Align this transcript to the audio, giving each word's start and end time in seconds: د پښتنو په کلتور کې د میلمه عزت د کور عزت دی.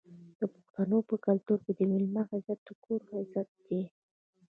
د 0.39 0.41
پښتنو 0.53 0.97
په 1.09 1.15
کلتور 1.25 1.59
کې 1.65 1.71
د 1.75 1.79
میلمه 1.91 2.23
عزت 2.31 2.59
د 2.67 2.69
کور 2.83 3.01
عزت 3.17 3.49
دی. 3.67 3.81